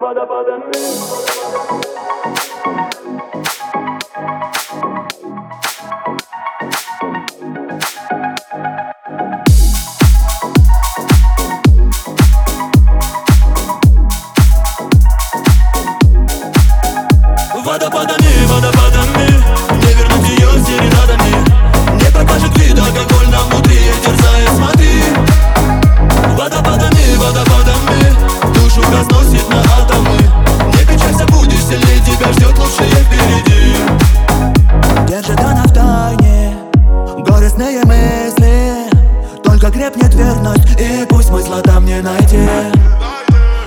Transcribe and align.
водопадами 0.00 0.72
Водопадами, 0.72 2.09
И 40.80 41.04
пусть 41.10 41.28
смысла 41.28 41.60
там 41.60 41.84
не 41.84 42.00
найти 42.00 42.38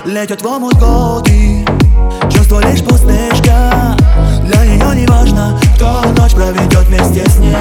Летят 0.04 0.42
в 0.42 0.46
омут 0.46 0.74
годы 0.80 1.64
Чувство 2.28 2.58
лишь 2.58 2.82
пустышка. 2.82 3.96
Для 4.42 4.66
нее 4.66 4.96
не 4.96 5.06
важно 5.06 5.56
Кто 5.76 6.02
ночь 6.18 6.32
проведет 6.32 6.88
вместе 6.88 7.24
с 7.30 7.36
ним 7.36 7.54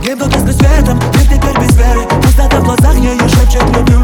Гибнут 0.00 0.28
искры 0.36 0.52
светом 0.52 1.00
Мир 1.00 1.24
теперь 1.24 1.58
без 1.58 1.76
веры. 1.76 2.06
Пустота 2.22 2.60
в 2.60 2.64
глазах 2.64 2.94
ее 2.94 3.18
шепчет 3.18 3.64
люблю 3.76 3.98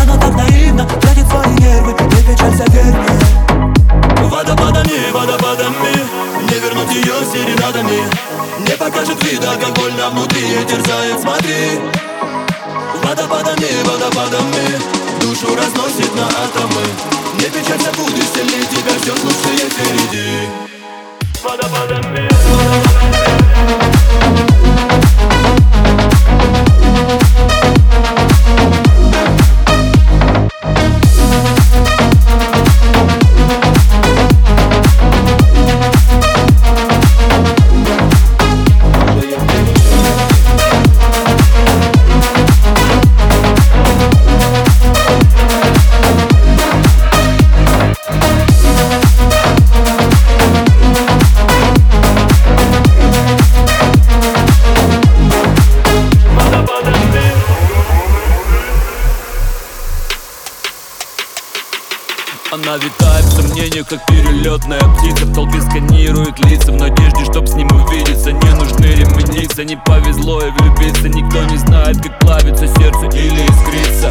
Она 0.00 0.16
так 0.16 0.36
наивно 0.36 0.86
Тратит 1.00 1.26
свои 1.26 1.52
нервы 1.56 1.92
Не 1.92 2.22
печалься, 2.22 2.64
верь 2.70 2.84
мне 2.84 4.28
Водопадами, 4.28 5.10
водопадами 5.12 5.92
Не 6.48 6.60
вернуть 6.60 6.94
ее 6.94 7.14
серенадами 7.32 8.04
Не 8.60 8.76
покажет 8.76 9.20
вид 9.24 9.44
алкогольно 9.44 10.10
внутри 10.10 10.64
Терзает, 10.68 11.20
смотри 11.20 12.11
Водопадами, 13.12 13.68
водопадами 13.84 14.80
Душу 15.20 15.54
разносит 15.54 16.16
на 16.16 16.26
атомы 16.28 16.80
Не 17.34 17.44
печалься, 17.44 17.92
будешь 17.94 18.30
сильнее 18.34 18.64
Тебя 18.70 18.94
ждет 19.02 19.22
лучшее 19.22 19.68
впереди. 19.68 20.48
Водопадами 21.44 21.44
водопадами 21.44 22.30
Она 62.72 62.82
витает 62.82 63.24
в 63.26 63.32
сомнениях, 63.32 63.86
как 63.86 64.06
перелетная 64.06 64.80
птица. 64.80 65.26
В 65.26 65.34
толпе 65.34 65.60
сканирует 65.60 66.38
лица. 66.46 66.72
В 66.72 66.76
надежде, 66.76 67.22
чтоб 67.26 67.46
с 67.46 67.52
ним 67.52 67.68
увидеться. 67.70 68.32
Не 68.32 68.50
нужны 68.54 68.86
ременицы, 68.86 69.66
не 69.66 69.76
повезло 69.76 70.40
и 70.40 70.50
влюбиться. 70.52 71.06
Никто 71.10 71.44
не 71.44 71.58
знает, 71.58 72.02
как 72.02 72.18
плавится 72.20 72.66
сердце 72.66 73.14
или 73.14 73.44
искрится. 73.44 74.10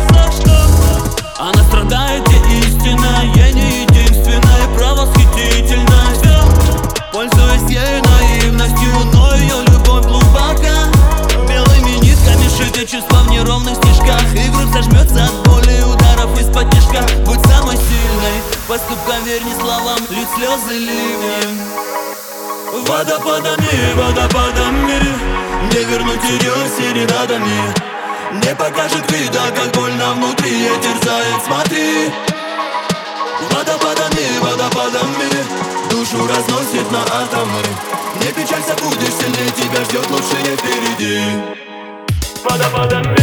Она 1.39 1.63
страдает, 1.63 2.21
и 2.29 2.59
истина, 2.59 3.33
я 3.33 3.51
не 3.51 3.81
единственная 3.81 4.67
Правосхитительность 4.77 6.21
Пользуясь 7.11 7.67
ею 7.67 8.03
наивностью, 8.03 8.91
но 9.11 9.35
ее 9.37 9.55
любовь 9.71 10.05
глубока. 10.05 10.85
Белыми 11.49 11.97
нитками 12.05 12.47
шиты 12.55 12.85
чувства 12.85 13.23
в 13.23 13.31
неровных 13.31 13.75
стежках 13.77 14.35
И 14.35 14.49
грудь 14.51 14.71
сожмется 14.71 15.25
от 15.25 15.47
боли 15.47 15.60
поступкам 18.71 19.21
верь 19.25 19.43
не 19.43 19.53
словам 19.53 19.99
Лить 20.09 20.29
слезы 20.33 20.77
ливнем 20.79 21.51
Водопадами, 22.87 23.93
водопадами 23.97 24.99
Не 25.73 25.83
вернуть 25.83 26.23
ее 26.23 26.55
серенадами 26.77 27.73
Не 28.31 28.55
покажет 28.55 29.11
вид 29.11 29.35
алкогольно 29.35 30.13
внутри 30.13 30.51
ее 30.51 30.71
терзает, 30.77 31.41
смотри. 31.45 32.13
Водопадами, 33.51 34.39
водопадами 34.39 35.29
Душу 35.89 36.25
разносит 36.25 36.89
на 36.91 37.01
атомы. 37.01 37.63
Не 38.21 38.27
печалься, 38.31 38.73
будешь 38.81 39.15
сильнее 39.19 39.51
Тебя 39.51 39.83
ждет 39.83 40.09
лучшее 40.09 40.55
впереди. 40.55 41.21
Водопадами 42.45 43.20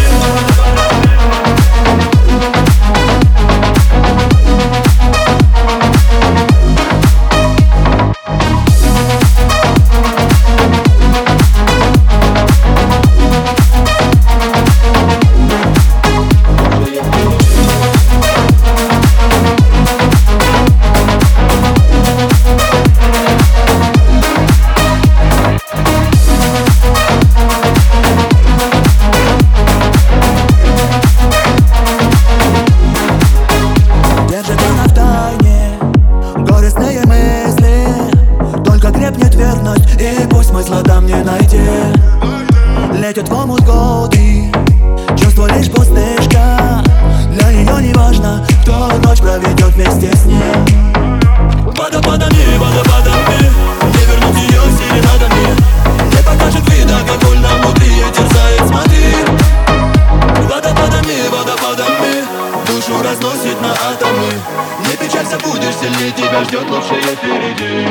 смысла 40.59 40.83
там 40.83 41.07
не 41.07 41.15
найти. 41.23 41.61
Летят 42.93 43.29
в 43.29 43.33
омут 43.33 43.61
годы 43.65 44.51
Чувство 45.17 45.47
лишь 45.47 45.71
пустышка. 45.71 46.83
Для 47.31 47.53
нее 47.53 47.83
не 47.83 47.93
важно 47.93 48.45
Кто 48.63 48.89
ночь 49.05 49.21
проведет 49.21 49.75
вместе 49.75 50.11
с 50.17 50.25
ним 50.25 50.41
Водопадами, 51.77 52.59
водопадами 52.59 53.51
Не 53.83 54.05
вернуть 54.07 54.37
ее 54.37 54.61
серенадами 54.79 55.55
Не 56.11 56.23
покажет 56.25 56.69
вид 56.71 56.91
алкогольно 56.91 57.49
внутри 57.63 57.89
ее 57.89 58.11
терзает, 58.11 58.63
смотри. 58.67 59.15
Водопадами, 60.49 61.29
водопадами 61.31 62.25
Душу 62.67 63.03
разносит 63.03 63.61
на 63.61 63.73
атомы. 63.73 64.33
Не 64.89 64.97
печалься, 64.97 65.39
будешь 65.39 65.77
сильнее 65.77 66.11
Тебя 66.13 66.43
ждет 66.45 66.69
лучшее 66.69 67.03
впереди 67.03 67.87